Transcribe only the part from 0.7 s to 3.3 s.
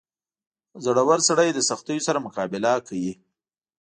•زړور سړی د سختیو سره مقابله کوي.